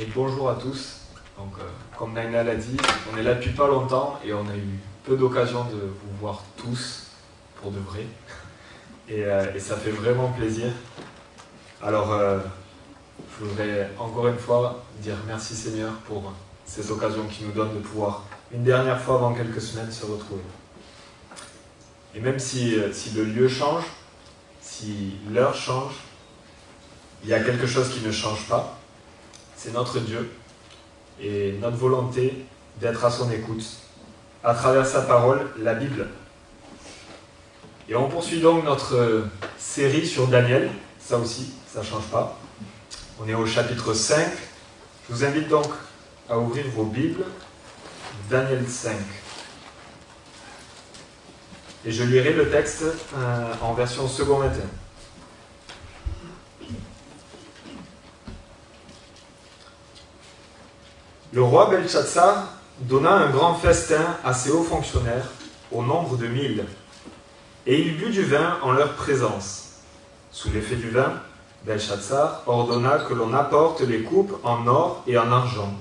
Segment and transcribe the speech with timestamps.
[0.00, 1.00] et bonjour à tous.
[1.36, 1.62] Donc, euh,
[1.98, 2.76] comme Naina l'a dit,
[3.12, 6.42] on est là depuis pas longtemps et on a eu peu d'occasion de vous voir
[6.56, 7.08] tous
[7.56, 8.06] pour de vrai.
[9.08, 10.68] Et, euh, et ça fait vraiment plaisir.
[11.82, 12.38] Alors, euh,
[13.18, 16.32] je voudrais encore une fois dire merci Seigneur pour
[16.64, 20.44] ces occasions qui nous donnent de pouvoir une dernière fois avant quelques semaines se retrouver.
[22.14, 23.82] Et même si, si le lieu change,
[24.60, 25.94] si l'heure change,
[27.24, 28.79] il y a quelque chose qui ne change pas.
[29.62, 30.30] C'est notre Dieu
[31.20, 32.46] et notre volonté
[32.80, 33.62] d'être à son écoute
[34.42, 36.08] à travers sa parole, la Bible.
[37.86, 39.26] Et on poursuit donc notre euh,
[39.58, 40.70] série sur Daniel.
[40.98, 42.38] Ça aussi, ça ne change pas.
[43.20, 44.30] On est au chapitre 5.
[45.06, 45.66] Je vous invite donc
[46.30, 47.26] à ouvrir vos Bibles.
[48.30, 48.96] Daniel 5.
[51.84, 54.79] Et je lirai le texte euh, en version second 21.
[61.32, 62.48] Le roi Belshazzar
[62.80, 65.28] donna un grand festin à ses hauts fonctionnaires,
[65.70, 66.64] au nombre de mille,
[67.66, 69.74] et il but du vin en leur présence.
[70.32, 71.12] Sous l'effet du vin,
[71.64, 75.72] Belshazzar ordonna que l'on apporte les coupes en or et en argent,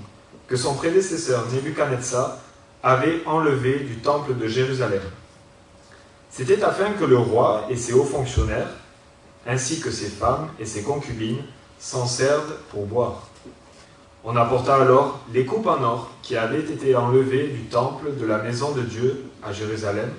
[0.47, 2.38] que son prédécesseur Nebuchadnezzar
[2.84, 5.02] avait enlevées du temple de Jérusalem.
[6.30, 8.69] C'était afin que le roi et ses hauts fonctionnaires,
[9.47, 11.41] ainsi que ses femmes et ses concubines,
[11.80, 13.28] s'en servent pour boire.
[14.23, 18.39] On apporta alors les coupes en or qui avaient été enlevées du temple de la
[18.39, 20.12] maison de Dieu à Jérusalem,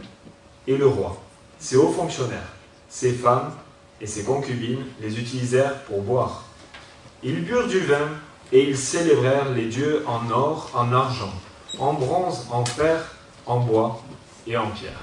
[0.67, 1.21] et le roi,
[1.59, 2.53] ses hauts fonctionnaires,
[2.89, 3.53] ses femmes
[4.01, 6.45] et ses concubines les utilisèrent pour boire.
[7.23, 8.09] Ils burent du vin
[8.53, 11.33] et ils célébrèrent les dieux en or, en argent,
[11.79, 13.15] en bronze, en fer,
[13.47, 14.03] en bois
[14.47, 15.01] et en pierre.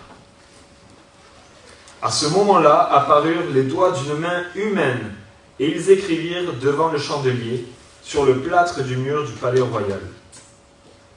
[2.02, 5.14] À ce moment-là apparurent les doigts d'une main humaine,
[5.60, 7.66] et ils écrivirent devant le chandelier
[8.08, 10.00] sur le plâtre du mur du palais royal.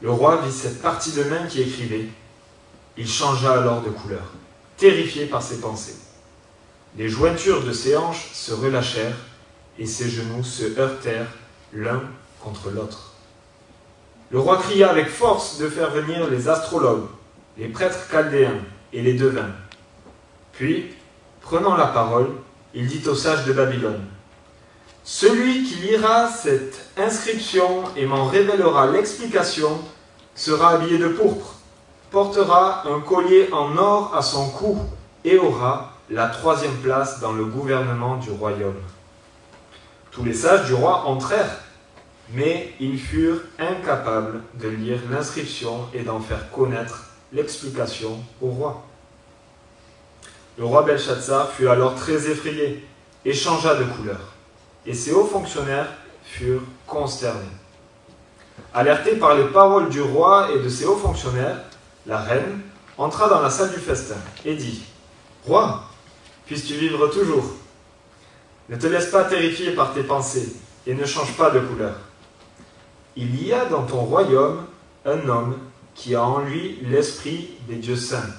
[0.03, 2.09] Le roi vit cette partie de main qui écrivait.
[2.97, 4.33] Il changea alors de couleur,
[4.77, 5.95] terrifié par ses pensées.
[6.99, 9.17] Les jointures de ses hanches se relâchèrent
[9.79, 11.31] et ses genoux se heurtèrent
[11.73, 12.03] l'un
[12.41, 13.13] contre l'autre.
[14.33, 17.07] Le roi cria avec force de faire venir les astrologues,
[17.57, 18.59] les prêtres chaldéens
[18.93, 19.55] et les devins.
[20.55, 20.91] Puis,
[21.41, 22.31] prenant la parole,
[22.75, 24.05] il dit aux sages de Babylone,
[25.13, 29.81] Celui qui lira cette inscription et m'en révélera l'explication
[30.37, 31.57] sera habillé de pourpre,
[32.13, 34.79] portera un collier en or à son cou
[35.25, 38.81] et aura la troisième place dans le gouvernement du royaume.
[40.13, 41.59] Tous les sages du roi entrèrent,
[42.33, 48.85] mais ils furent incapables de lire l'inscription et d'en faire connaître l'explication au roi.
[50.57, 52.87] Le roi Belshazzar fut alors très effrayé
[53.25, 54.21] et changea de couleur,
[54.91, 55.87] et ses hauts fonctionnaires
[56.25, 57.39] furent consternés.
[58.75, 61.59] Alertée par les paroles du roi et de ses hauts fonctionnaires,
[62.07, 62.61] la reine
[62.99, 64.83] entra dans la salle du festin et dit
[65.47, 65.85] Roi,
[66.45, 67.45] puisses-tu vivre toujours?
[68.69, 70.57] Ne te laisse pas terrifier par tes pensées
[70.89, 71.95] et ne change pas de couleur.
[73.15, 74.67] Il y a dans ton royaume
[75.05, 75.57] un homme
[75.95, 78.35] qui a en lui l'esprit des dieux saints.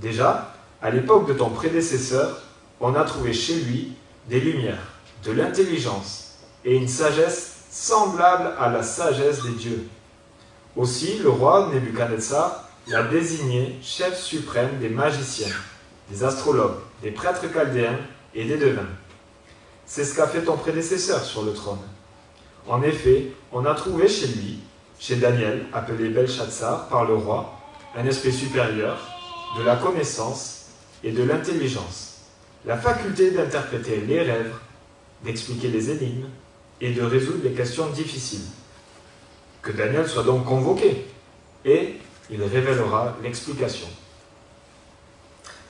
[0.00, 2.40] Déjà, à l'époque de ton prédécesseur,
[2.80, 3.92] on a trouvé chez lui
[4.30, 4.95] des lumières,
[5.26, 9.88] de l'intelligence et une sagesse semblable à la sagesse des dieux.
[10.76, 15.54] Aussi, le roi Nebuchadnezzar l'a désigné chef suprême des magiciens,
[16.10, 17.98] des astrologues, des prêtres chaldéens
[18.34, 18.88] et des devins.
[19.84, 21.78] C'est ce qu'a fait ton prédécesseur sur le trône.
[22.68, 24.58] En effet, on a trouvé chez lui,
[24.98, 27.52] chez Daniel, appelé Belshazzar par le roi,
[27.96, 28.98] un esprit supérieur,
[29.58, 30.66] de la connaissance
[31.02, 32.20] et de l'intelligence,
[32.64, 34.54] la faculté d'interpréter les rêves,
[35.24, 36.28] d'expliquer les énigmes
[36.80, 38.44] et de résoudre les questions difficiles.
[39.62, 41.06] Que Daniel soit donc convoqué
[41.64, 41.94] et
[42.30, 43.88] il révélera l'explication.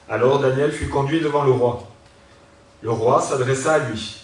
[0.08, 1.88] Alors Daniel fut conduit devant le roi.
[2.82, 4.22] Le roi s'adressa à lui.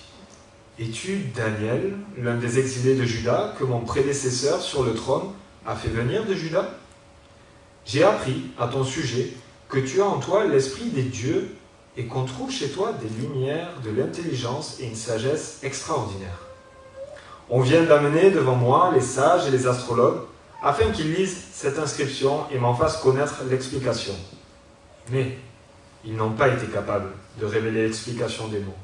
[0.78, 5.32] Es-tu Daniel, l'un des exilés de Juda, que mon prédécesseur sur le trône
[5.66, 6.70] a fait venir de Juda?
[7.84, 9.32] J'ai appris à ton sujet
[9.68, 11.54] que tu as en toi l'esprit des dieux
[11.96, 16.46] et qu'on trouve chez toi des lumières, de l'intelligence et une sagesse extraordinaires.
[17.50, 20.22] On vient d'amener devant moi les sages et les astrologues
[20.62, 24.14] afin qu'ils lisent cette inscription et m'en fassent connaître l'explication.
[25.10, 25.36] Mais
[26.04, 27.10] ils n'ont pas été capables
[27.40, 28.74] de révéler l'explication des mots.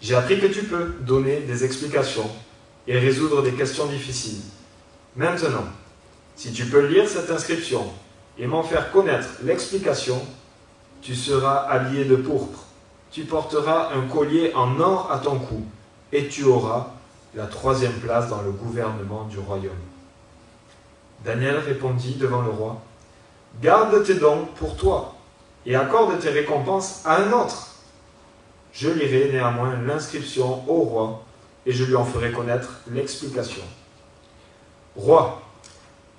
[0.00, 2.30] J'ai appris que tu peux donner des explications
[2.86, 4.40] et résoudre des questions difficiles.
[5.14, 5.64] Maintenant,
[6.36, 7.84] si tu peux lire cette inscription
[8.38, 10.20] et m'en faire connaître l'explication,
[11.02, 12.64] tu seras habillé de pourpre,
[13.10, 15.64] tu porteras un collier en or à ton cou,
[16.12, 16.88] et tu auras
[17.34, 19.72] la troisième place dans le gouvernement du royaume.
[21.24, 22.80] Daniel répondit devant le roi,
[23.60, 25.14] Garde tes dons pour toi
[25.66, 27.74] et accorde tes récompenses à un autre.
[28.72, 31.22] Je lirai néanmoins l'inscription au roi
[31.66, 33.62] et je lui en ferai connaître l'explication.
[34.96, 35.42] Roi,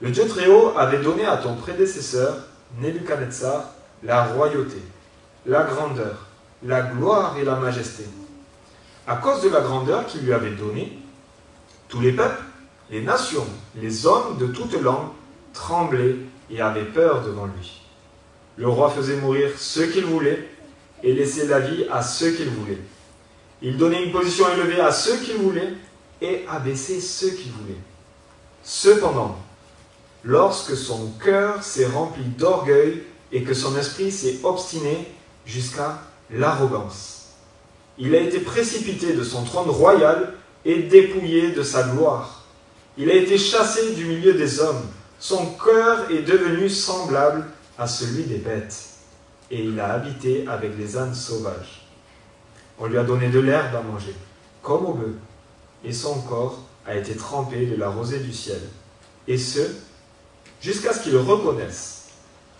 [0.02, 2.36] le Dieu Très-Haut avait donné à ton prédécesseur,
[2.80, 3.70] Nebuchadnezzar,
[4.04, 4.82] la royauté,
[5.46, 6.28] la grandeur,
[6.64, 8.06] la gloire et la majesté.
[9.08, 10.98] À cause de la grandeur qu'il lui avait donnée,
[11.88, 12.44] tous les peuples,
[12.90, 15.10] les nations, les hommes de toutes langues
[15.54, 16.18] tremblaient
[16.50, 17.82] et avaient peur devant lui.
[18.58, 20.48] Le roi faisait mourir ceux qu'il voulait
[21.04, 22.82] et laissait la vie à ceux qu'il voulait.
[23.62, 25.74] Il donnait une position élevée à ceux qu'il voulait
[26.22, 27.80] et abaissait ceux qu'il voulait.
[28.64, 29.38] Cependant,
[30.24, 35.08] lorsque son cœur s'est rempli d'orgueil et que son esprit s'est obstiné
[35.46, 36.00] jusqu'à
[36.30, 37.22] l'arrogance,
[37.98, 40.34] il a été précipité de son trône royal
[40.66, 42.46] et dépouillé de sa gloire.
[42.98, 44.82] Il a été chassé du milieu des hommes.
[45.20, 47.46] Son cœur est devenu semblable
[47.78, 48.90] à celui des bêtes.
[49.50, 51.86] Et il a habité avec les ânes sauvages.
[52.80, 54.16] On lui a donné de l'herbe à manger,
[54.64, 55.16] comme au bœuf,
[55.84, 58.62] et son corps a été trempé de la rosée du ciel.
[59.28, 59.60] Et ce,
[60.62, 62.01] jusqu'à ce qu'il reconnaisse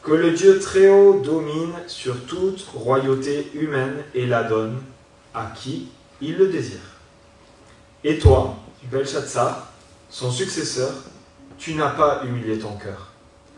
[0.04, 4.82] que le Dieu très haut domine sur toute royauté humaine et la donne
[5.34, 5.90] à qui
[6.22, 6.80] il le désire.
[8.04, 8.56] Et toi,
[8.92, 9.68] Belshazzar,
[10.10, 10.92] son successeur,
[11.58, 13.12] tu n'as pas humilié ton cœur,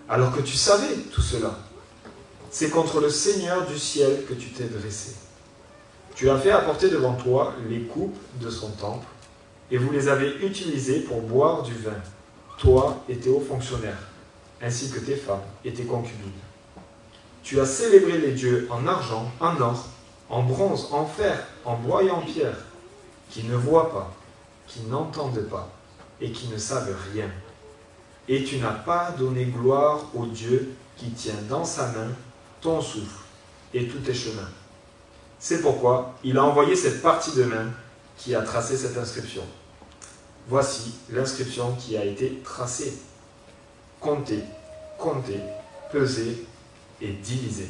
[0.10, 1.58] alors que tu savais tout cela.
[2.52, 5.16] C'est contre le Seigneur du ciel que tu t'es dressé.
[6.14, 9.08] Tu as fait apporter devant toi les coupes de son temple,
[9.72, 11.92] et vous les avez utilisées pour boire du vin,
[12.58, 14.10] toi et tes hauts fonctionnaires,
[14.64, 16.32] ainsi que tes femmes et tes concubines.
[17.44, 19.90] Tu as célébré les dieux en argent, en or,
[20.30, 22.58] en bronze, en fer, en bois et en pierre,
[23.30, 24.14] qui ne voient pas,
[24.66, 25.70] qui n'entendent pas
[26.22, 27.30] et qui ne savent rien.
[28.30, 32.08] Et tu n'as pas donné gloire au Dieu qui tient dans sa main
[32.62, 33.26] ton souffle
[33.74, 34.50] et tous tes chemins.
[35.40, 37.70] C'est pourquoi il a envoyé cette partie de main
[38.18, 39.44] qui a tracé cette inscription.
[40.48, 42.94] Voici l'inscription qui a été tracée.
[44.04, 44.44] Comptez,
[44.98, 45.40] comptez,
[45.90, 46.46] pesez
[47.02, 47.70] et divisez.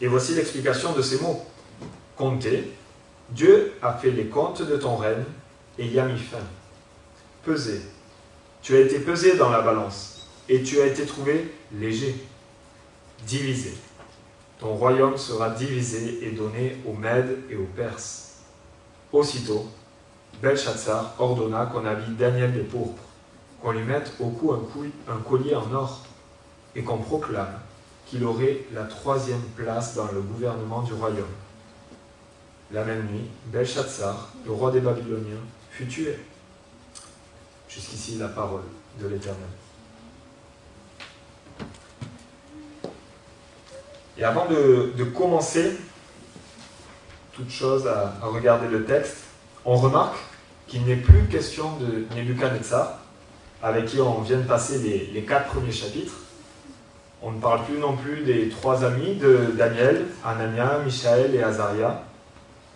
[0.00, 1.44] Et voici l'explication de ces mots.
[2.16, 2.72] Comptez,
[3.28, 5.24] Dieu a fait les comptes de ton règne
[5.78, 6.38] et y a mis fin.
[7.44, 7.82] Pesé.
[8.62, 12.14] Tu as été pesé dans la balance et tu as été trouvé léger.
[13.26, 13.74] Divisé.
[14.58, 18.38] Ton royaume sera divisé et donné aux Mèdes et aux Perses.
[19.12, 19.68] Aussitôt,
[20.40, 23.02] Belshazzar ordonna qu'on habille Daniel des pourpres,
[23.64, 26.04] qu'on lui mette au cou un, collier en or
[26.76, 27.58] et qu'on proclame
[28.04, 31.24] qu'il aurait la troisième place dans le gouvernement du royaume.
[32.72, 35.40] La même nuit, Belshazzar, le roi des Babyloniens,
[35.70, 36.18] fut tué.
[37.66, 38.64] Jusqu'ici la parole
[39.00, 39.40] de l'Éternel.
[44.18, 45.78] Et avant de, commencer
[47.32, 49.24] toute chose à, regarder le texte,
[49.64, 50.18] on remarque
[50.66, 53.03] qu'il n'est plus question de Nebuchadnezzar,
[53.64, 56.12] avec qui on vient de passer les, quatre premiers chapitres.
[57.22, 62.04] On ne parle plus non plus des trois amis de Daniel, Anania, Michaël et Azaria.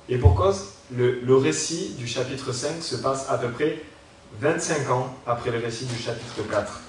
[0.08, 3.82] Et pour cause, le, récit du chapitre 5 se passe à peu près
[4.40, 6.80] 25 ans après le récit du chapitre 4.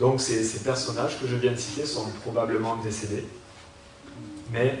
[0.00, 3.26] Donc ces, ces personnages que je viens de citer sont probablement décédés.
[4.50, 4.78] Mais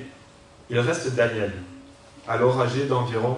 [0.70, 1.52] il reste Daniel,
[2.26, 3.36] alors âgé d'environ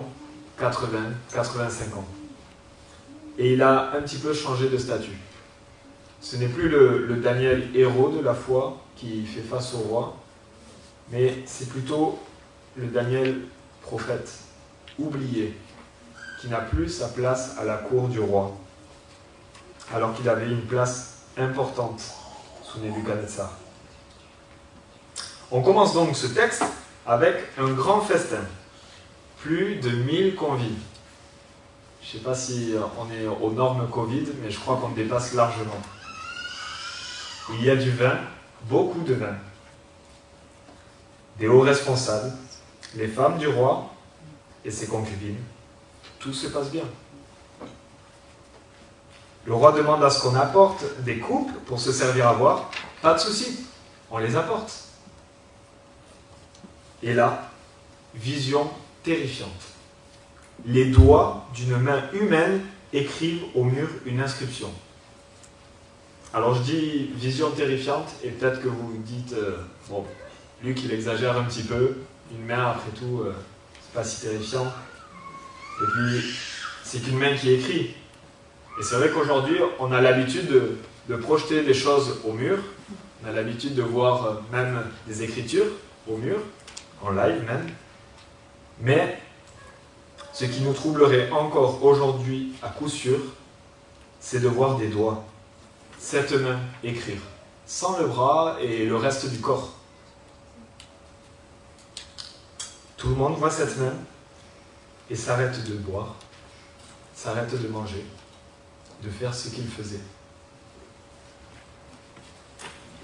[0.60, 2.06] 80-85 ans.
[3.38, 5.18] Et il a un petit peu changé de statut.
[6.20, 10.16] Ce n'est plus le, Daniel héros de la foi qui fait face au roi,
[11.10, 12.18] mais c'est plutôt
[12.76, 13.40] le Daniel
[13.82, 14.32] prophète
[14.98, 15.54] oublié,
[16.40, 18.56] qui n'a plus sa place à la cour du roi,
[19.92, 22.02] alors qu'il avait une place importante
[22.62, 23.52] sous Nebuchadnezzar.
[25.50, 26.64] On commence donc ce texte
[27.06, 28.44] avec un grand festin,
[29.38, 30.80] plus de 1000 convives.
[32.04, 35.32] Je ne sais pas si on est aux normes Covid, mais je crois qu'on dépasse
[35.32, 35.80] largement.
[37.54, 38.18] Il y a du vin,
[38.64, 39.34] beaucoup de vin.
[41.38, 42.30] Des hauts responsables,
[42.94, 43.90] les femmes du roi
[44.66, 45.42] et ses concubines,
[46.18, 46.84] tout se passe bien.
[49.46, 52.70] Le roi demande à ce qu'on apporte des coupes pour se servir à boire.
[53.00, 53.66] Pas de souci,
[54.11, 54.73] on les apporte.
[57.02, 57.50] Et là,
[58.14, 58.70] vision
[59.02, 59.73] terrifiante.
[60.66, 62.61] Les doigts d'une main humaine
[62.92, 64.70] écrivent au mur une inscription.
[66.32, 69.56] Alors je dis vision terrifiante, et peut-être que vous dites, euh,
[69.88, 70.04] bon,
[70.64, 71.96] Luc il exagère un petit peu,
[72.32, 73.32] une main après tout, euh,
[73.92, 74.66] pas si terrifiant.
[74.66, 76.37] Et puis,
[76.82, 77.94] c'est qu'une main qui écrit.
[78.78, 80.49] Et c'est vrai qu'aujourd'hui, on a l'habitude
[81.08, 82.58] de, projeter des choses au mur,
[83.23, 85.66] on a l'habitude de voir euh, même des écritures
[86.08, 86.38] au mur,
[87.02, 87.66] en live même.
[88.80, 89.18] Mais
[90.34, 93.18] ce qui nous troublerait encore aujourd'hui à coup sûr,
[94.18, 95.24] c'est de voir des doigts,
[95.98, 97.20] cette main écrire,
[97.66, 99.74] sans le bras et le reste du corps.
[102.96, 103.94] Tout le monde voit cette main
[105.08, 106.16] et s'arrête de boire,
[107.14, 108.04] s'arrête de manger,
[109.04, 110.00] de faire ce qu'il faisait.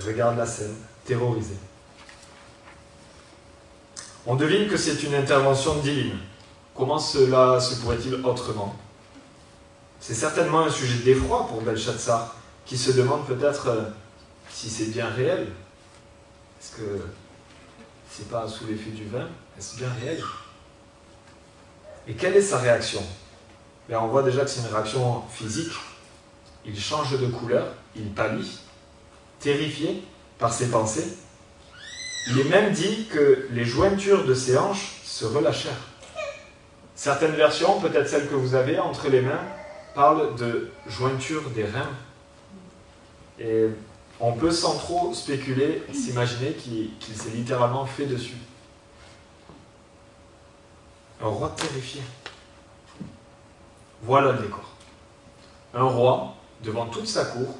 [0.04, 1.54] regarde la scène, terrorisé.
[4.26, 6.18] On devine que c'est une intervention divine.
[6.80, 8.74] Comment cela se pourrait-il autrement?
[10.00, 12.34] C'est certainement un sujet d'effroi pour Belshazzar,
[12.64, 13.82] qui se demande peut-être euh,
[14.48, 15.48] si c'est bien réel.
[16.58, 17.02] Est-ce que
[18.10, 19.28] c'est pas sous l'effet du vin?
[19.58, 20.22] Est-ce bien réel?
[22.08, 23.02] Et quelle est sa réaction?
[23.86, 25.72] Ben, On voit déjà que c'est une réaction physique.
[26.64, 28.58] Il change de couleur, il pâlit,
[29.38, 30.02] terrifié
[30.38, 31.18] par ses pensées.
[32.28, 35.89] Il est même dit que les jointures de ses hanches se relâchèrent.
[37.00, 39.40] Certaines versions, peut-être celles que vous avez entre les mains,
[39.94, 41.88] parlent de jointure des reins.
[43.38, 43.68] Et
[44.20, 48.36] on peut sans trop spéculer s'imaginer qu'il s'est littéralement fait dessus.
[51.22, 52.02] Un roi terrifié.
[54.02, 54.68] Voilà le décor.
[55.72, 57.56] Un roi, devant toute sa cour,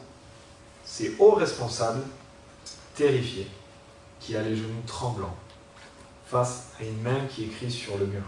[0.84, 2.02] ses hauts responsables,
[2.94, 3.48] terrifiés,
[4.20, 5.36] qui a les genoux tremblants,
[6.26, 8.20] face à une main qui écrit sur le mur.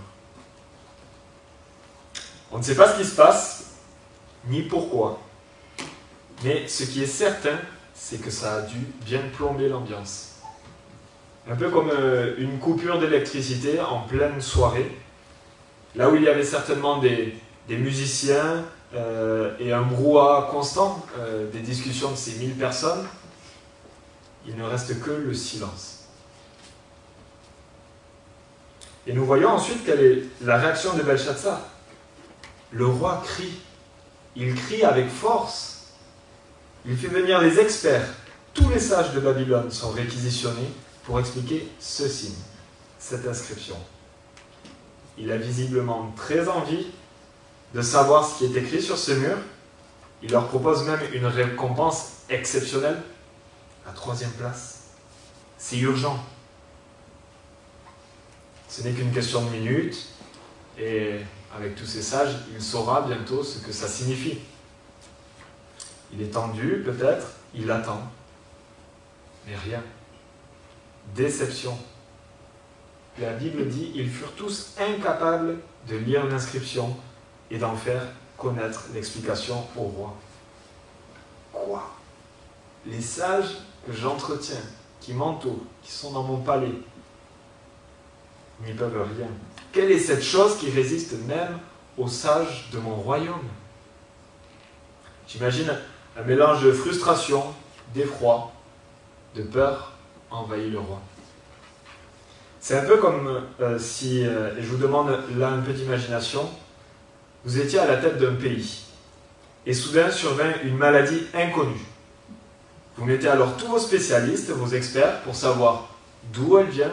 [2.52, 3.64] On ne sait pas ce qui se passe,
[4.46, 5.18] ni pourquoi,
[6.44, 7.58] mais ce qui est certain,
[7.94, 10.40] c'est que ça a dû bien plomber l'ambiance.
[11.48, 14.96] Un peu comme euh, une coupure d'électricité en pleine soirée,
[15.96, 17.34] là où il y avait certainement des,
[17.70, 23.06] musiciens euh, et un brouhaha constant, euh, des discussions de ces mille personnes,
[24.46, 26.04] il ne reste que le silence.
[29.06, 31.71] Et nous voyons ensuite quelle est la réaction de Belshazzar.
[32.72, 33.60] Le roi crie.
[34.34, 35.92] Il crie avec force.
[36.86, 38.08] Il fait venir les experts.
[38.54, 40.72] Tous les sages de Babylone sont réquisitionnés
[41.04, 42.34] pour expliquer ce signe,
[42.98, 43.76] cette inscription.
[45.18, 46.86] Il a visiblement très envie
[47.74, 49.36] de savoir ce qui est écrit sur ce mur.
[50.22, 53.02] Il leur propose même une récompense exceptionnelle,
[53.86, 54.82] la troisième place.
[55.58, 56.22] C'est urgent.
[58.68, 60.08] Ce n'est qu'une question de minutes,
[60.78, 61.20] et
[61.54, 64.38] avec tous ces sages, il saura bientôt ce que ça signifie.
[66.12, 68.00] Il est tendu, peut-être, il attend.
[69.46, 69.82] Mais rien.
[71.14, 71.76] Déception.
[73.18, 76.96] La Bible dit ils furent tous incapables de lire l'inscription
[77.50, 78.02] et d'en faire
[78.38, 80.14] connaître l'explication au roi.
[81.52, 81.90] Quoi?
[82.86, 84.62] Les sages que j'entretiens,
[85.00, 86.72] qui m'entourent, qui sont dans mon palais,
[88.64, 89.28] n'y peuvent rien.
[89.72, 91.58] Quelle est cette chose qui résiste même
[91.96, 93.48] aux sages de mon royaume?
[95.26, 95.72] J'imagine
[96.18, 97.42] un mélange de frustration,
[97.94, 98.52] d'effroi,
[99.34, 99.92] de peur
[100.30, 101.00] envahit le roi.
[102.60, 106.48] C'est un peu comme euh, si, euh, et je vous demande là un peu d'imagination,
[107.44, 108.84] vous étiez à la tête d'un pays
[109.66, 111.84] et soudain survint une maladie inconnue.
[112.96, 115.88] Vous mettez alors tous vos spécialistes, vos experts, pour savoir
[116.32, 116.92] d'où elle vient,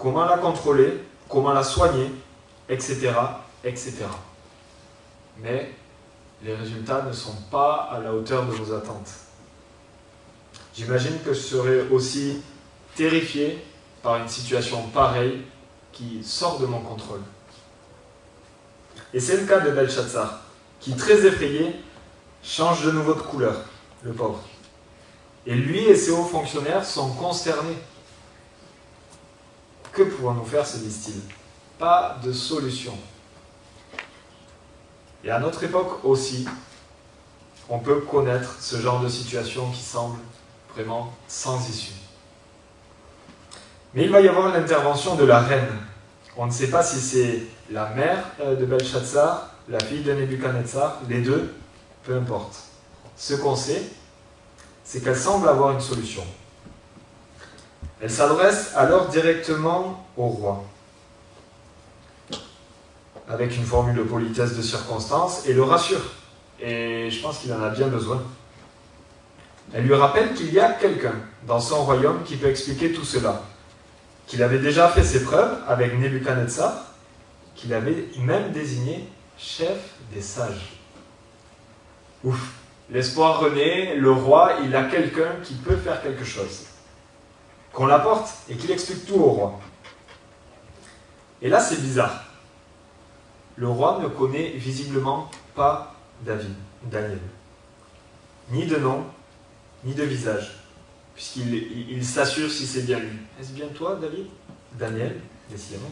[0.00, 2.10] comment la contrôler, comment la soigner,
[2.68, 3.12] etc.,
[3.62, 3.96] etc.
[5.38, 5.70] Mais
[6.42, 9.10] les résultats ne sont pas à la hauteur de vos attentes.
[10.74, 12.42] J'imagine que je serais aussi
[12.96, 13.62] terrifié
[14.02, 15.42] par une situation pareille
[15.92, 17.20] qui sort de mon contrôle.
[19.12, 20.40] Et c'est le cas de Belshazzar,
[20.80, 21.74] qui, très effrayé,
[22.42, 23.56] change de nouveau de couleur,
[24.02, 24.40] le pauvre.
[25.46, 27.76] Et lui et ses hauts fonctionnaires sont consternés.
[29.92, 31.20] Que pouvons-nous faire, se disent-ils
[31.78, 32.96] Pas de solution.
[35.24, 36.46] Et à notre époque aussi,
[37.68, 40.18] on peut connaître ce genre de situation qui semble
[40.74, 41.94] vraiment sans issue.
[43.94, 45.68] Mais il va y avoir l'intervention de la reine.
[46.36, 51.00] On ne sait pas si c'est la mère euh, de Belshazzar, la fille de Nebuchadnezzar,
[51.08, 51.52] les deux,
[52.04, 52.56] peu importe.
[53.16, 53.82] Ce qu'on sait,
[54.84, 56.24] c'est qu'elle semble avoir une solution.
[58.00, 60.64] Elle s'adresse alors directement au roi
[63.30, 66.02] avec une formule de politesse de circonstance et le rassure.
[66.60, 68.22] Et je pense qu'il en a bien besoin.
[69.72, 71.14] Elle lui rappelle qu'il y a quelqu'un
[71.46, 73.42] dans son royaume qui peut expliquer tout cela,
[74.26, 76.86] qu'il avait déjà fait ses preuves avec Nebuchadnezzar,
[77.54, 79.78] qu'il avait même désigné chef
[80.12, 80.72] des sages.
[82.24, 82.50] Ouf,
[82.90, 86.64] l'espoir renaît, le roi, il a quelqu'un qui peut faire quelque chose.
[87.72, 89.60] Qu'on l'apporte et qu'il explique tout au roi.
[91.42, 92.24] Et là, c'est bizarre.
[93.56, 97.18] Le roi ne connaît visiblement pas David, Daniel.
[98.50, 99.04] Ni de nom,
[99.84, 100.56] ni de visage.
[101.14, 101.54] Puisqu'il
[101.90, 103.18] il, s'assure si c'est bien lui.
[103.40, 104.26] Est-ce bien toi, David?
[104.72, 105.90] Daniel, décidément.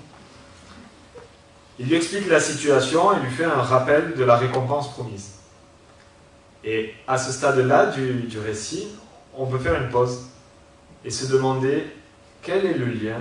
[1.78, 5.34] Il lui explique la situation et lui fait un rappel de la récompense promise.
[6.64, 8.88] Et à ce stade-là du, du récit,
[9.36, 10.27] on peut faire une pause
[11.04, 11.84] et se demander
[12.42, 13.20] quel est le lien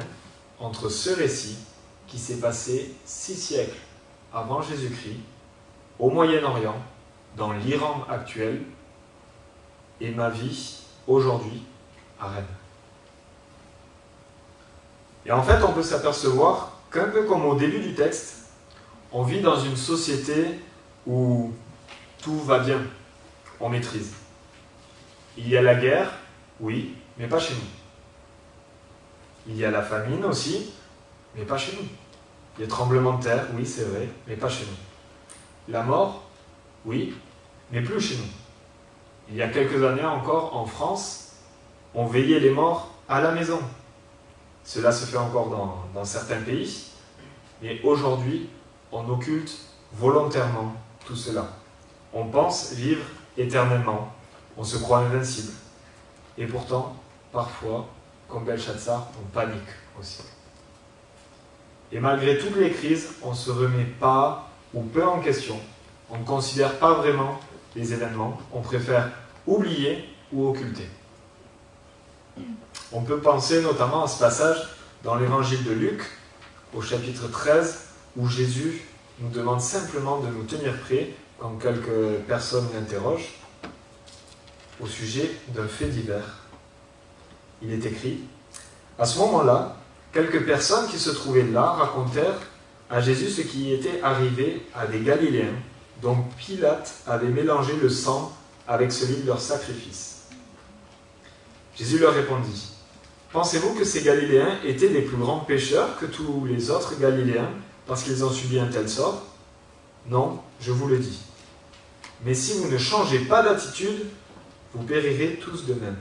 [0.60, 1.58] entre ce récit
[2.08, 3.78] qui s'est passé six siècles
[4.34, 5.20] avant Jésus-Christ,
[6.00, 6.76] au Moyen-Orient,
[7.36, 8.62] dans l'Iran actuel,
[10.00, 11.64] et ma vie aujourd'hui
[12.20, 12.46] à Rennes.
[15.26, 18.50] Et en fait, on peut s'apercevoir qu'un peu comme au début du texte,
[19.12, 20.60] on vit dans une société
[21.06, 21.52] où
[22.22, 22.82] tout va bien,
[23.60, 24.14] on maîtrise.
[25.38, 26.14] Il y a la guerre,
[26.60, 27.62] oui, mais pas chez nous.
[29.48, 30.72] Il y a la famine aussi,
[31.36, 31.88] mais pas chez nous.
[32.58, 35.74] Il y a tremblement de terre, oui, c'est vrai, mais pas chez nous.
[35.74, 36.24] La mort,
[36.86, 37.16] oui,
[37.72, 38.30] mais plus chez nous.
[39.30, 41.34] Il y a quelques années encore, en France,
[41.94, 43.60] on veillait les morts à la maison.
[44.64, 46.92] Cela se fait encore dans, dans certains pays,
[47.62, 48.50] mais aujourd'hui,
[48.92, 49.52] on occulte
[49.94, 50.74] volontairement
[51.06, 51.48] tout cela.
[52.14, 53.04] On pense vivre
[53.38, 54.14] éternellement,
[54.58, 55.54] on se croit invincible.
[56.38, 56.96] Et pourtant,
[57.38, 57.88] parfois,
[58.28, 60.24] comme Belshazzar, on panique aussi.
[61.92, 65.60] Et malgré toutes les crises, on ne se remet pas ou peu en question.
[66.10, 67.40] On ne considère pas vraiment
[67.76, 68.42] les événements.
[68.52, 69.12] On préfère
[69.46, 70.04] oublier
[70.34, 70.90] ou occulter.
[72.92, 74.70] On peut penser notamment à ce passage
[75.04, 76.02] dans l'évangile de Luc,
[76.74, 77.82] au chapitre 13,
[78.16, 78.82] où Jésus
[79.20, 83.36] nous demande simplement de nous tenir prêts quand quelques personnes l'interrogent
[84.80, 86.47] au sujet d'un fait divers.
[87.62, 88.20] Il est écrit,
[89.00, 89.76] à ce moment-là,
[90.12, 92.40] quelques personnes qui se trouvaient là racontèrent
[92.90, 95.56] à Jésus ce qui était arrivé à des Galiléens
[96.02, 98.36] dont Pilate avait mélangé le sang
[98.68, 100.28] avec celui de leur sacrifice.
[101.76, 102.74] Jésus leur répondit,
[103.32, 107.50] Pensez-vous que ces Galiléens étaient des plus grands pécheurs que tous les autres Galiléens
[107.86, 109.22] parce qu'ils ont subi un tel sort?
[110.10, 111.20] Non, je vous le dis.
[112.24, 114.08] Mais si vous ne changez pas d'attitude,
[114.74, 115.98] vous périrez tous de même.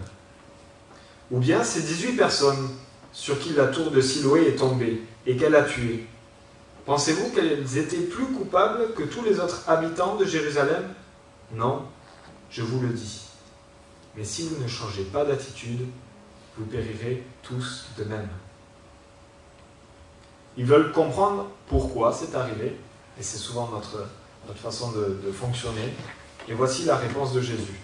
[1.30, 2.68] Ou bien ces 18 personnes
[3.12, 6.06] sur qui la tour de Siloé est tombée et qu'elle a tué,
[6.84, 10.94] pensez-vous qu'elles étaient plus coupables que tous les autres habitants de Jérusalem?
[11.52, 11.82] Non,
[12.50, 13.22] je vous le dis.
[14.16, 15.86] Mais si vous ne changez pas d'attitude,
[16.56, 18.28] vous périrez tous de même.
[20.56, 22.76] Ils veulent comprendre pourquoi c'est arrivé,
[23.18, 24.06] et c'est souvent notre,
[24.46, 25.92] notre façon de, de fonctionner.
[26.48, 27.80] Et voici la réponse de Jésus.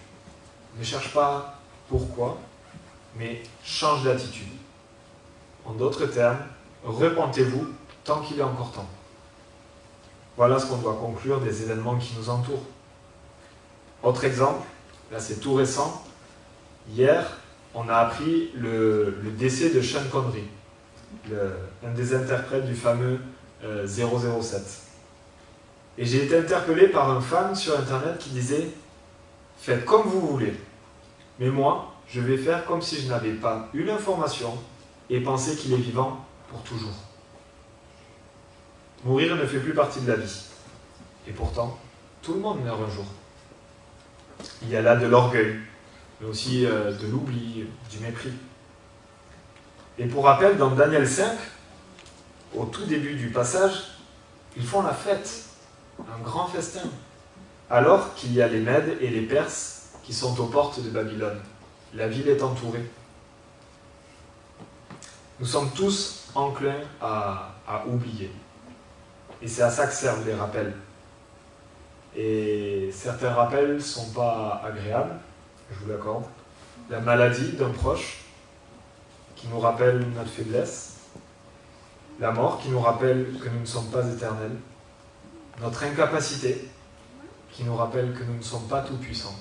[0.79, 2.39] Ne cherche pas pourquoi,
[3.17, 4.49] mais change d'attitude.
[5.65, 6.39] En d'autres termes,
[6.85, 7.69] repentez-vous
[8.05, 8.89] tant qu'il est encore temps.
[10.37, 12.65] Voilà ce qu'on doit conclure des événements qui nous entourent.
[14.03, 14.67] Autre exemple,
[15.11, 16.05] là c'est tout récent.
[16.89, 17.39] Hier,
[17.75, 20.45] on a appris le, décès de Sean Connery,
[21.85, 23.21] un des interprètes du fameux
[23.63, 23.63] 007.
[23.63, 24.63] Euh,
[25.99, 28.69] Et j'ai été interpellé par un fan sur Internet qui disait
[29.59, 30.55] Faites comme vous voulez,
[31.39, 34.59] mais moi, je vais faire comme si je n'avais pas eu l'information
[35.11, 36.95] et penser qu'il est vivant pour toujours.
[39.05, 40.45] Mourir ne fait plus partie de la vie.
[41.27, 41.79] Et pourtant,
[42.21, 43.07] tout le monde meurt un jour.
[44.63, 45.59] Il y a là de l'orgueil,
[46.21, 48.33] mais aussi euh, de l'oubli, du mépris.
[49.99, 51.37] Et pour rappel, dans Daniel 5,
[52.55, 53.85] au tout début du passage,
[54.57, 55.45] ils font la fête,
[55.99, 56.89] un grand festin,
[57.71, 61.41] alors qu'il y a les Mèdes et les Perses qui sont aux portes de Babylone.
[61.95, 62.89] La ville est entourée.
[65.39, 67.53] Nous sommes tous enclins à,
[67.87, 68.31] oublier.
[69.43, 70.75] Et c'est à ça que servent les rappels.
[72.17, 75.17] Et certains rappels ne sont pas agréables,
[75.71, 76.25] je vous l'accorde.
[76.89, 78.25] La maladie d'un proche
[79.37, 80.97] qui nous rappelle notre faiblesse.
[82.21, 84.57] La mort qui nous rappelle que nous ne sommes pas éternels.
[85.61, 86.69] Notre incapacité
[87.51, 89.37] qui nous rappelle que nous ne sommes pas tout-puissants.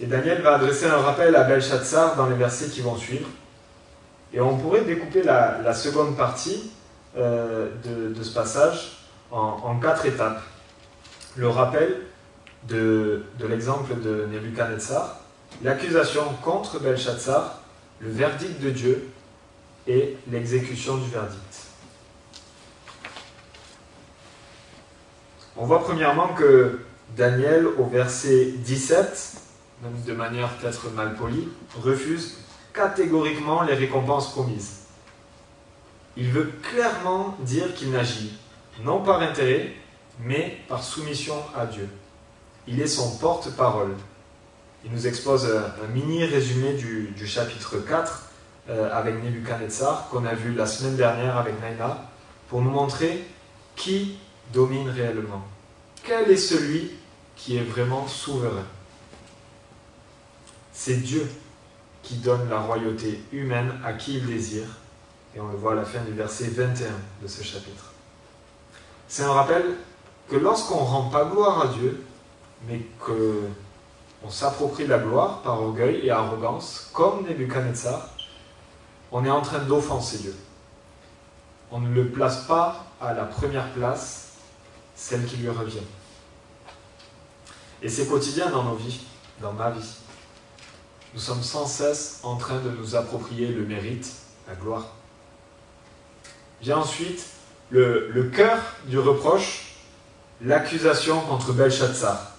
[0.00, 3.28] Et Daniel va adresser un rappel à Belshazzar dans les versets qui vont suivre.
[4.32, 6.72] Et on pourrait découper la, seconde partie
[7.16, 8.98] euh, de, ce passage
[9.30, 10.42] en, quatre étapes.
[11.36, 12.00] Le rappel
[12.68, 15.20] de, de l'exemple de Nebuchadnezzar,
[15.62, 17.60] l'accusation contre Belshazzar,
[18.00, 19.08] le verdict de Dieu
[19.86, 21.66] et l'exécution du verdict.
[25.56, 26.80] On voit premièrement que
[27.16, 29.43] Daniel, au verset 17,
[30.06, 31.48] de manière peut-être mal polie,
[31.80, 32.38] refuse
[32.72, 34.80] catégoriquement les récompenses promises.
[36.16, 38.38] Il veut clairement dire qu'il n'agit
[38.82, 39.72] non par intérêt,
[40.20, 41.88] mais par soumission à Dieu.
[42.66, 43.94] Il est son porte-parole.
[44.84, 48.30] Il nous expose un mini résumé du, chapitre 4
[48.68, 52.10] euh, avec Nebuchadnezzar qu'on a vu la semaine dernière avec Naina
[52.48, 53.24] pour nous montrer
[53.76, 54.18] qui
[54.52, 55.42] domine réellement.
[56.02, 56.92] Quel est celui
[57.36, 58.66] qui est vraiment souverain?
[60.74, 61.30] C'est Dieu
[62.02, 64.66] qui donne la royauté humaine à qui il désire.
[65.34, 66.88] Et on le voit à la fin du verset 21
[67.22, 67.92] de ce chapitre.
[69.08, 69.64] C'est un rappel
[70.28, 72.04] que lorsqu'on ne rend pas gloire à Dieu,
[72.66, 78.10] mais qu'on s'approprie la gloire par orgueil et arrogance, comme Nebuchadnezzar,
[79.12, 80.36] on est en train d'offenser Dieu.
[81.70, 84.32] On ne le place pas à la première place,
[84.96, 85.86] celle qui lui revient.
[87.80, 89.04] Et c'est quotidien dans nos vies,
[89.40, 89.96] dans ma vie.
[91.14, 94.12] Nous sommes sans cesse en train de nous approprier le mérite,
[94.48, 94.94] la gloire.
[96.60, 97.24] Vient ensuite
[97.70, 99.76] le, cœur du reproche,
[100.40, 102.32] l'accusation contre Belshazzar.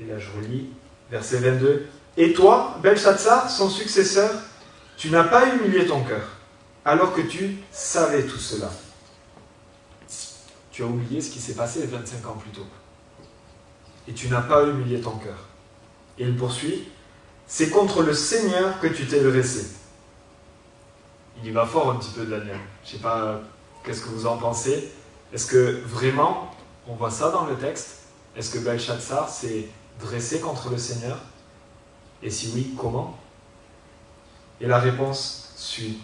[0.00, 0.68] Et là je relis,
[1.10, 1.88] verset 22.
[2.16, 4.30] Et toi, Belshazzar, son successeur,
[4.96, 6.28] tu n'as pas humilié ton cœur,
[6.84, 8.70] alors que tu savais tout cela.
[10.70, 12.66] Tu as oublié ce qui s'est passé 25 ans plus tôt.
[14.06, 15.38] Et tu n'as pas humilié ton cœur.
[16.18, 16.88] Et il poursuit,
[17.46, 19.66] c'est contre le Seigneur que tu t'es dressé.
[21.42, 22.58] Il y va fort un petit peu, Daniel.
[22.84, 23.40] Je ne sais pas,
[23.84, 24.90] qu'est-ce que vous en pensez
[25.32, 26.50] Est-ce que vraiment,
[26.88, 27.98] on voit ça dans le texte?
[28.36, 29.68] Est-ce que Belshazzar s'est
[30.00, 31.18] dressé contre le Seigneur?
[32.22, 33.18] Et si oui, comment?
[34.60, 36.00] Et la réponse suit.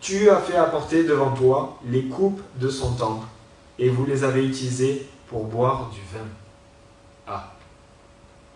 [0.00, 3.26] Tu as fait apporter devant toi les coupes de son temple,
[3.78, 6.26] et vous les avez utilisées pour boire du vin.
[7.26, 7.52] Ah,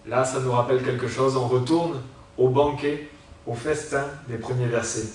[0.06, 2.00] là ça nous rappelle quelque chose, on retourne
[2.38, 3.08] au banquet,
[3.46, 5.08] au festin des premiers versets.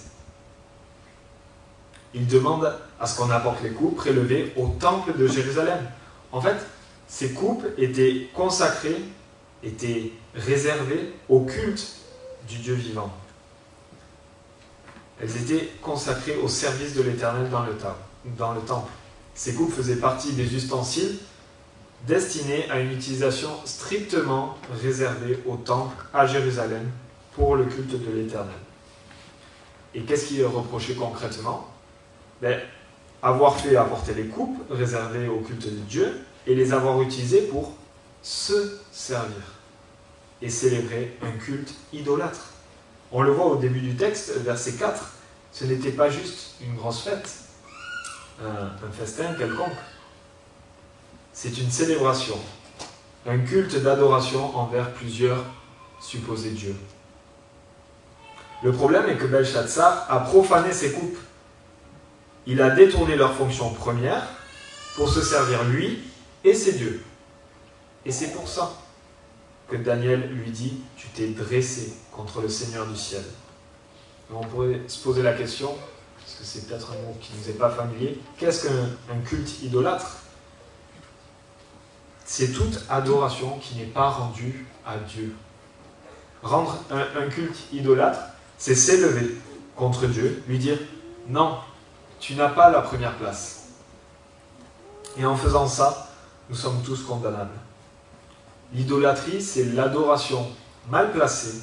[2.13, 5.79] Il demande à ce qu'on apporte les coupes prélevées au temple de Jérusalem.
[6.31, 6.55] En fait,
[7.07, 9.01] ces coupes étaient consacrées,
[9.63, 11.97] étaient réservées au culte
[12.47, 13.11] du Dieu vivant.
[15.21, 17.65] Elles étaient consacrées au service de l'Éternel dans,
[18.37, 18.91] dans le temple.
[19.33, 21.17] Ces coupes faisaient partie des ustensiles
[22.05, 26.89] destinés à une utilisation strictement réservée au temple à Jérusalem
[27.33, 28.55] pour le culte de l'Éternel.
[29.95, 31.67] Et qu'est-ce qui est reproché concrètement?
[32.41, 32.59] Ben,
[33.21, 37.73] Avoir fait apporter les coupes réservées au culte de Dieu et les avoir utilisés pour
[38.21, 39.41] se servir
[40.41, 42.53] et célébrer un culte idolâtre.
[43.11, 45.13] On le voit au début du texte, verset 4,
[45.51, 47.29] ce n'était pas juste une grosse fête,
[48.43, 49.71] un, festin quelconque.
[51.39, 52.39] C'est une célébration,
[53.27, 55.45] un culte d'adoration envers plusieurs
[56.01, 56.75] supposés dieux.
[58.63, 61.19] Le problème est que Belshazzar a profané ses coupes.
[62.47, 64.27] Il a détourné leur fonction première
[64.95, 65.99] pour se servir lui
[66.43, 67.03] et ses dieux.
[68.03, 68.73] Et c'est pour ça
[69.67, 73.21] que Daniel lui dit, tu t'es dressé contre le Seigneur du ciel.
[74.33, 75.75] on pourrait se poser la question,
[76.17, 79.61] parce que c'est peut-être un mot qui ne nous est pas familier, qu'est-ce qu'un culte
[79.61, 80.23] idolâtre?
[82.29, 85.33] C'est toute adoration qui n'est pas rendue à Dieu.
[86.43, 88.19] Rendre un, culte idolâtre,
[88.57, 89.37] c'est s'élever
[89.77, 90.77] contre Dieu, lui dire,
[91.29, 91.57] non,
[92.19, 93.69] tu n'as pas la première place.
[95.17, 96.09] Et en faisant ça,
[96.49, 97.57] nous sommes tous condamnables.
[98.73, 100.45] L'idolâtrie, c'est l'adoration
[100.89, 101.61] mal placée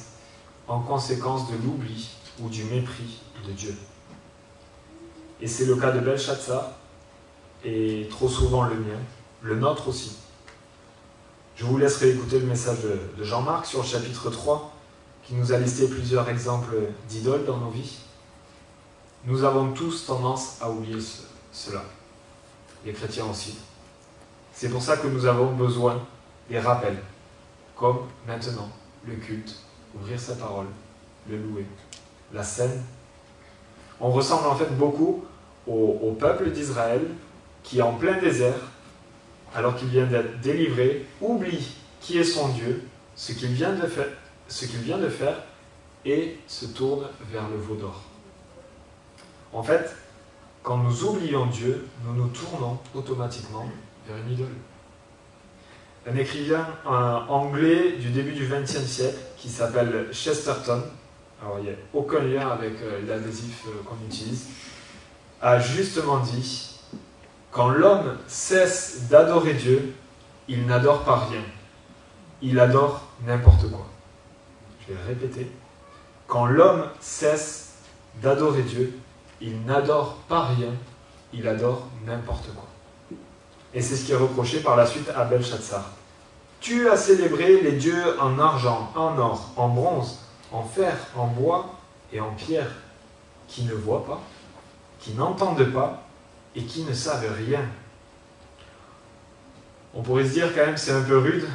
[0.67, 3.77] en conséquence de l'oubli ou du mépris de Dieu.
[5.41, 6.71] Et c'est le cas de Belshazzar,
[7.63, 8.99] et trop souvent le mien,
[9.43, 10.24] le nôtre aussi.
[11.55, 12.79] Je vous laisserai écouter le message
[13.17, 14.73] de Jean-Marc sur le chapitre 3,
[15.23, 16.75] qui nous a listé plusieurs exemples
[17.07, 17.99] d'idoles dans nos vies.
[19.23, 20.99] Nous avons tous tendance à oublier
[21.53, 21.83] cela,
[22.85, 23.57] les chrétiens aussi.
[24.53, 26.01] C'est pour ça que nous avons besoin
[26.49, 27.01] des rappels,
[27.77, 28.69] comme maintenant
[29.07, 29.55] le culte,
[29.95, 30.67] ouvrir sa parole,
[31.29, 31.65] le louer,
[32.33, 32.83] la scène.
[34.01, 35.23] On ressemble en fait beaucoup
[35.67, 37.01] au, peuple d'Israël
[37.63, 38.59] qui, en plein désert,
[39.55, 42.83] alors qu'il vient d'être délivré, oublie qui est son Dieu,
[43.15, 43.87] ce qu'il vient de
[45.09, 45.43] faire,
[46.05, 48.03] et se tourne vers le veau d'or.
[49.53, 49.95] En fait,
[50.61, 53.67] quand nous oublions Dieu, nous nous tournons automatiquement
[54.07, 54.47] vers une idole.
[56.07, 60.83] Un écrivain anglais du début du XXe siècle qui s'appelle Chesterton,
[61.41, 64.47] alors il n'y a aucun lien avec euh, l'adhésif euh, qu'on utilise,
[65.41, 66.74] a justement dit
[67.55, 69.95] Quand l'homme cesse d'adorer Dieu,
[70.49, 71.39] il n'adore pas rien.
[72.41, 73.85] Il adore n'importe quoi.
[74.81, 75.49] Je vais répéter.
[76.27, 77.75] Quand l'homme cesse
[78.21, 78.99] d'adorer Dieu,
[79.39, 80.73] il n'adore pas rien,
[81.31, 82.67] il adore n'importe quoi.
[83.73, 85.91] Et c'est ce qui est reproché par la suite à Belshazzar.
[86.59, 90.19] Tu as célébré les dieux en argent, en or, en bronze,
[90.51, 91.67] en fer, en bois
[92.11, 92.71] et en pierre,
[93.47, 94.19] qui ne voient pas,
[94.99, 96.04] qui n'entendent pas
[96.55, 97.61] et qui ne savent rien.
[99.93, 101.47] On pourrait se dire quand même c'est un peu rude.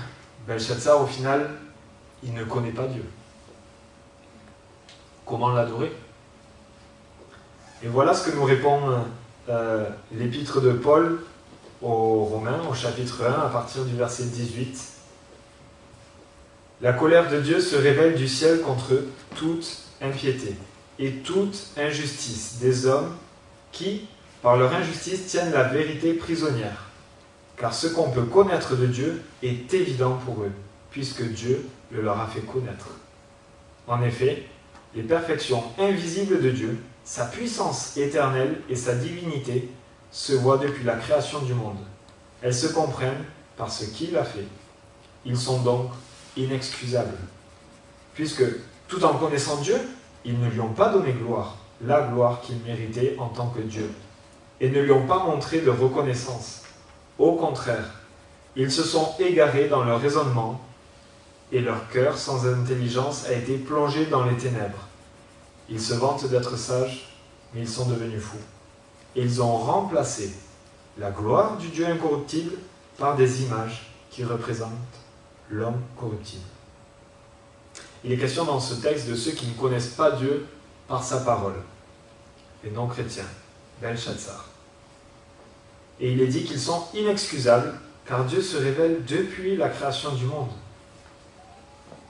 [0.46, 1.50] Belshazzar, au final,
[2.22, 3.04] il ne connaît pas Dieu.
[5.26, 5.92] Comment l'adorer?
[7.82, 9.04] Et voilà ce que nous répond
[9.48, 11.20] euh, l'épître de Paul
[11.82, 14.78] aux Romains, au chapitre 1, à partir du verset 18.
[16.82, 18.92] La colère de Dieu se révèle du ciel contre
[19.36, 20.56] toute impiété
[20.98, 23.14] et toute injustice des hommes
[23.72, 24.08] qui,
[24.42, 26.86] par leur injustice, tiennent la vérité prisonnière.
[27.56, 30.52] Car ce qu'on peut connaître de Dieu est évident pour eux,
[30.90, 32.88] puisque Dieu le leur a fait connaître.
[33.86, 34.46] En effet,
[34.94, 39.68] les perfections invisibles de Dieu, sa puissance éternelle et sa divinité
[40.10, 41.78] se voient depuis la création du monde.
[42.42, 43.24] Elles se comprennent
[43.56, 44.46] par ce qu'il a fait.
[45.24, 45.90] Ils sont donc
[46.36, 47.18] inexcusables.
[48.14, 48.44] Puisque,
[48.88, 49.76] tout en connaissant Dieu,
[50.24, 53.90] ils ne lui ont pas donné gloire, la gloire qu'il méritait en tant que Dieu,
[54.60, 56.62] et ne lui ont pas montré de reconnaissance.
[57.18, 57.90] Au contraire,
[58.56, 60.60] ils se sont égarés dans leur raisonnement,
[61.52, 64.88] et leur cœur sans intelligence a été plongé dans les ténèbres.
[65.68, 67.08] Ils se vantent d'être sages,
[67.52, 68.36] mais ils sont devenus fous.
[69.16, 70.32] Ils ont remplacé
[70.98, 72.52] la gloire du Dieu incorruptible
[72.98, 74.70] par des images qui représentent
[75.48, 76.44] l'homme corruptible.
[78.04, 80.46] Il est question dans ce texte de ceux qui ne connaissent pas Dieu
[80.88, 81.60] par sa parole,
[82.64, 83.28] les non-chrétiens,
[83.80, 84.49] Belshazzar.
[86.00, 87.74] Et il est dit qu'ils sont inexcusables
[88.06, 90.48] car Dieu se révèle depuis la création du monde.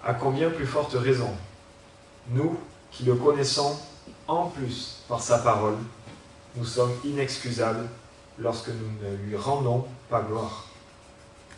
[0.03, 1.31] À combien plus forte raison,
[2.31, 2.57] nous
[2.91, 3.77] qui le connaissons
[4.27, 5.77] en plus par sa parole,
[6.57, 7.87] nous sommes inexcusables
[8.39, 10.67] lorsque nous ne lui rendons pas gloire.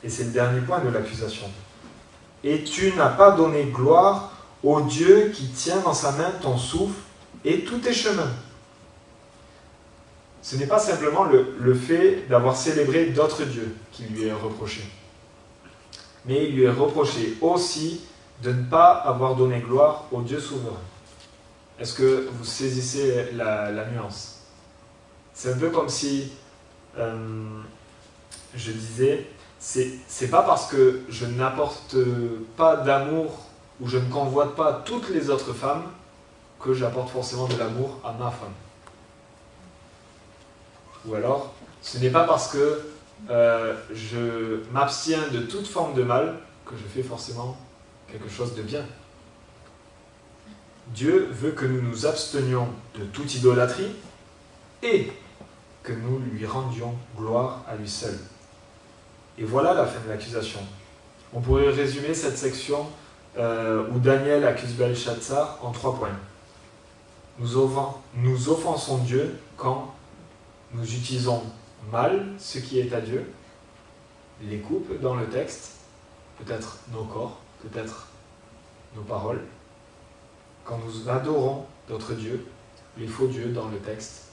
[0.03, 1.47] Et c'est le dernier point de l'accusation.
[2.43, 4.33] Et tu n'as pas donné gloire
[4.65, 6.99] au Dieu qui tient dans sa main ton souffle
[7.45, 8.33] et tous tes chemins.
[10.43, 14.83] Ce n'est pas simplement le, fait d'avoir célébré d'autres dieux qui lui est reproché,
[16.27, 18.01] mais il lui est reproché aussi
[18.43, 20.81] de ne pas avoir donné gloire au Dieu souverain.
[21.79, 24.41] Est-ce que vous saisissez la, la nuance?
[25.33, 26.33] C'est un peu comme si
[26.99, 27.61] euh,
[28.55, 29.27] je disais,
[29.59, 31.97] c'est pas parce que je n'apporte
[32.57, 33.47] pas d'amour
[33.81, 35.85] ou je ne convoite pas toutes les autres femmes
[36.61, 38.53] que j'apporte forcément de l'amour à ma femme.
[41.07, 42.81] Ou alors, ce n'est pas parce que
[43.31, 46.37] euh, je m'abstiens de toute forme de mal
[46.67, 47.57] que je fais forcément
[48.11, 48.85] quelque chose de bien.
[50.89, 53.93] Dieu veut que nous nous abstenions de toute idolâtrie
[54.83, 55.11] et
[55.83, 58.17] que nous lui rendions gloire à lui seul.
[59.39, 60.61] Et voilà la fin de l'accusation.
[61.33, 62.87] On pourrait résumer cette section
[63.39, 66.11] euh, où Daniel accuse Belshazzar en trois points.
[67.39, 67.71] Nous,
[68.17, 69.95] nous offensons Dieu quand
[70.75, 71.43] nous utilisons
[71.91, 73.31] mal ce qui est à Dieu,
[74.43, 75.73] les coupes dans le texte,
[76.39, 78.09] peut-être nos corps, peut-être
[78.95, 79.43] nos paroles,
[80.65, 82.47] quand nous adorons d'autres dieux,
[82.97, 84.29] les faux dieux dans le texte,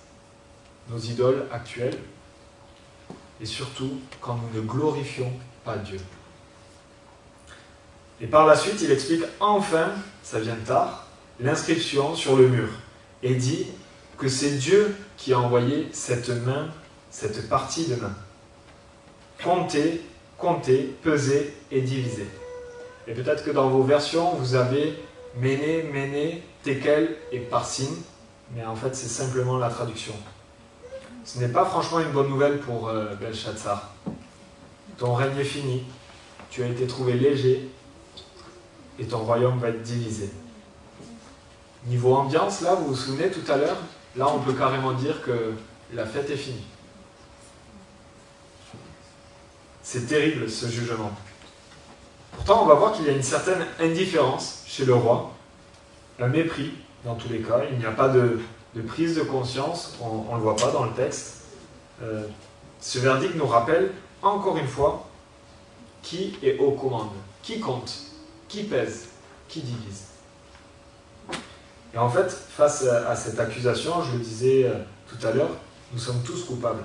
[0.89, 1.97] nos idoles actuelles,
[3.41, 5.31] et surtout quand nous ne glorifions
[5.63, 5.99] pas Dieu.
[8.21, 9.91] Et par la suite, il explique enfin,
[10.23, 11.07] ça vient tard,
[11.39, 12.69] l'inscription sur le mur,
[13.23, 13.67] et dit
[14.17, 16.69] que c'est Dieu qui a envoyé cette main,
[17.11, 18.13] cette partie de main.
[19.43, 20.01] Compter,
[20.37, 22.27] compter, peser et diviser.
[23.05, 24.97] Et peut-être que dans vos versions, vous avez
[25.35, 27.89] Méné, Méné, Tekel et Parsin,
[28.55, 30.13] mais en fait c'est simplement la traduction.
[31.25, 33.93] Ce n'est pas franchement une bonne nouvelle pour euh, Belshazzar.
[34.97, 35.83] Ton règne est fini,
[36.49, 37.69] tu as été trouvé léger
[38.97, 40.31] et ton royaume va être divisé.
[41.87, 43.77] Niveau ambiance, là, vous vous souvenez tout à l'heure,
[44.15, 45.53] là on peut carrément dire que
[45.93, 46.65] la fête est finie.
[49.81, 51.11] C'est terrible ce jugement.
[52.31, 55.31] Pourtant, on va voir qu'il y a une certaine indifférence chez le roi,
[56.19, 57.61] un mépris dans tous les cas.
[57.71, 58.39] Il n'y a pas de,
[58.87, 61.41] prise de conscience, on ne le voit pas dans le texte.
[62.03, 62.27] Euh,
[62.79, 63.91] ce verdict nous rappelle
[64.21, 65.07] encore une fois
[66.01, 67.09] qui est aux commandes,
[67.41, 67.91] qui compte,
[68.47, 69.09] qui pèse,
[69.47, 70.05] qui divise.
[71.93, 74.75] Et en fait, face à, cette accusation, je le disais euh,
[75.07, 75.49] tout à l'heure,
[75.91, 76.83] nous sommes tous coupables.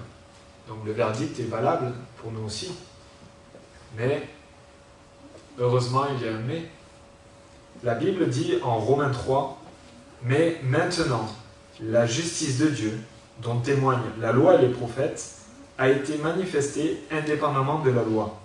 [0.69, 2.73] Donc le verdict est valable pour nous aussi.
[3.97, 4.27] Mais,
[5.59, 6.69] heureusement, il y a un mais.
[7.83, 9.61] La Bible dit en Romains 3,
[10.23, 11.29] mais maintenant,
[11.81, 12.99] la justice de Dieu,
[13.43, 15.33] dont témoignent la loi et les prophètes,
[15.77, 18.39] a été manifestée indépendamment de la loi.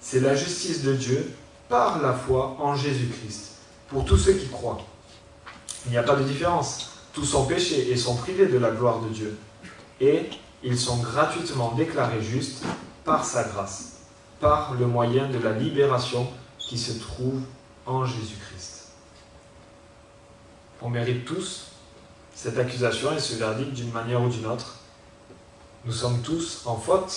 [0.00, 1.32] C'est la justice de Dieu
[1.68, 3.52] par la foi en Jésus-Christ,
[3.88, 4.78] pour tous ceux qui croient.
[5.86, 6.90] Il n'y a pas de différence.
[7.12, 9.38] Tous sont péchés et sont privés de la gloire de Dieu.
[10.00, 10.30] Et
[10.62, 12.64] ils sont gratuitement déclarés justes
[13.04, 13.96] par sa grâce,
[14.40, 17.40] par le moyen de la libération qui se trouve
[17.86, 18.88] en Jésus-Christ.
[20.80, 21.66] On mérite tous
[22.34, 24.78] cette accusation et ce verdict d'une manière ou d'une autre.
[25.84, 27.12] Nous sommes tous en faute,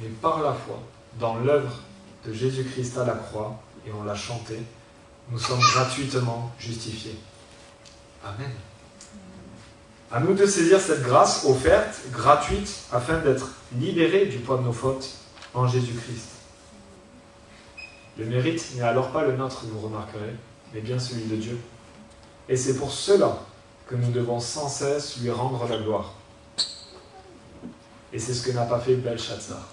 [0.00, 0.80] mais par la foi,
[1.18, 1.80] dans l'œuvre
[2.26, 4.62] de Jésus-Christ à la croix, et on l'a chanté,
[5.30, 7.18] nous sommes gratuitement justifiés.
[8.24, 8.50] Amen.
[10.10, 14.72] À nous de saisir cette grâce offerte, gratuite, afin d'être libérés du poids de nos
[14.72, 15.10] fautes
[15.54, 16.28] en Jésus-Christ.
[18.18, 20.34] Le mérite n'est alors pas le nôtre, vous remarquerez,
[20.74, 21.58] mais bien celui de Dieu.
[22.48, 23.38] Et c'est pour cela
[23.86, 26.14] que nous devons sans cesse lui rendre la gloire.
[28.12, 29.66] Et c'est ce que n'a pas fait Belshazzar.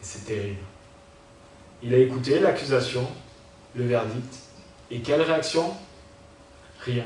[0.00, 0.62] Et c'est terrible.
[1.82, 3.06] Il a écouté l'accusation,
[3.74, 4.34] le verdict,
[4.90, 5.74] et quelle réaction?
[6.80, 7.04] Rien.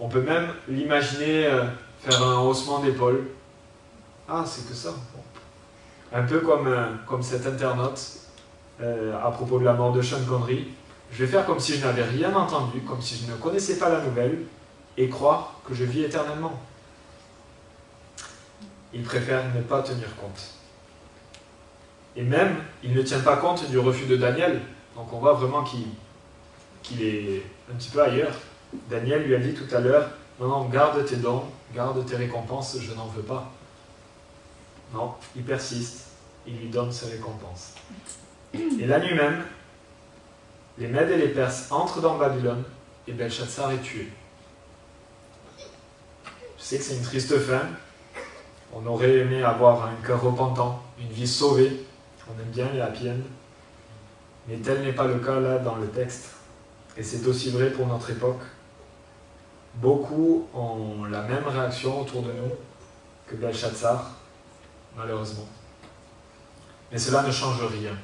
[0.00, 1.66] On peut même l'imaginer euh,
[2.00, 3.26] faire un haussement d'épaule.
[4.26, 4.94] Ah, c'est que ça.
[6.10, 8.00] Un peu comme, euh, comme cet internaute
[8.80, 10.68] euh, à propos de la mort de Sean Connery.
[11.12, 13.90] Je vais faire comme si je n'avais rien entendu, comme si je ne connaissais pas
[13.90, 14.38] la nouvelle,
[14.96, 16.58] et croire que je vis éternellement.
[18.94, 20.54] Il préfère ne pas tenir compte.
[22.16, 24.62] Et même, il ne tient pas compte du refus de Daniel.
[24.96, 28.32] Donc on voit vraiment qu'il est un petit peu ailleurs.
[28.88, 32.78] Daniel lui a dit tout à l'heure, non, non, garde tes dons, garde tes récompenses,
[32.80, 33.50] je n'en veux pas.
[34.94, 36.06] Non, il persiste,
[36.46, 37.74] il lui donne ses récompenses.
[38.54, 39.44] Et la nuit même,
[40.78, 42.64] les Mèdes et les Perses entrent dans Babylone
[43.06, 44.08] et Belshazzar est tué.
[46.58, 47.62] Je sais que c'est une triste fin.
[48.72, 51.84] On aurait aimé avoir un cœur repentant, une vie sauvée.
[52.28, 53.08] On aime bien les happy.
[54.48, 56.30] Mais tel n'est pas le cas là dans le texte.
[56.96, 58.40] Et c'est aussi vrai pour notre époque.
[59.74, 62.52] Beaucoup ont la même réaction autour de nous
[63.26, 64.10] que Belshazzar,
[64.96, 65.46] malheureusement.
[66.90, 67.96] Mais cela ne change rien.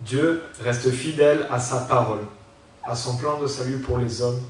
[0.00, 2.26] Dieu reste fidèle à sa parole,
[2.82, 4.42] à son plan de salut pour les hommes,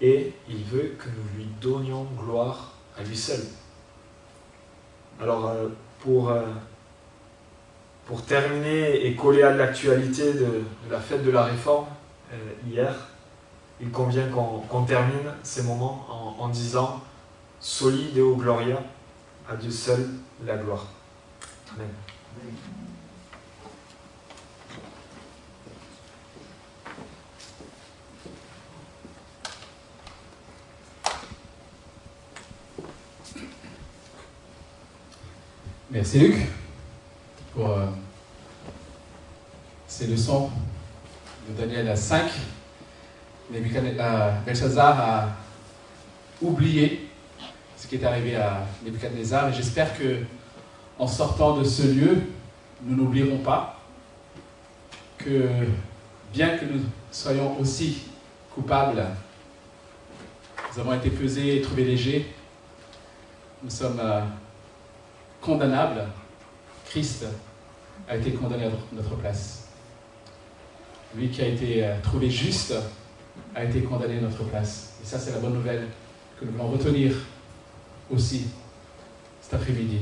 [0.00, 3.40] et il veut que nous lui donnions gloire à lui seul.
[5.20, 5.68] Alors, euh,
[6.00, 6.42] pour, euh,
[8.06, 11.86] pour terminer et coller à l'actualité de, la fête de la Réforme,
[12.32, 12.94] euh, hier,
[13.80, 16.06] il convient qu'on termine ces moments
[16.38, 17.00] en, disant
[17.60, 18.82] Soli Deo Gloria,
[19.48, 20.08] à Dieu seul
[20.44, 20.86] la gloire.
[21.74, 21.88] Amen.
[35.92, 36.36] Merci Luc
[37.52, 37.86] pour euh,
[39.88, 40.50] ces leçons
[41.48, 42.30] de Daniel 5.
[43.52, 45.28] Euh, Belshazzar a
[46.40, 47.08] oublié
[47.76, 50.18] ce qui est arrivé à Nebuchadnezzar et j'espère que
[50.98, 52.22] en sortant de ce lieu,
[52.82, 53.80] nous n'oublierons pas
[55.18, 55.48] que
[56.32, 58.02] bien que nous soyons aussi
[58.54, 59.04] coupables,
[60.72, 62.32] nous avons été pesés et trouvés légers,
[63.64, 64.20] nous sommes euh,
[65.40, 66.06] condamnable,
[66.86, 67.26] Christ
[68.08, 69.68] a été condamné à notre place.
[71.16, 72.74] Lui qui a été euh, trouvé juste
[73.54, 74.94] a été condamné à notre place.
[75.02, 75.88] Et ça, c'est la bonne nouvelle
[76.38, 77.12] que nous voulons retenir
[78.10, 78.46] aussi
[79.40, 80.00] cet après-midi.